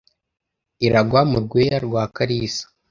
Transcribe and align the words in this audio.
Iragwa 0.85 1.21
mu 1.31 1.37
Rweya 1.43 1.77
rwa 1.85 2.03
Kalisa 2.15 2.63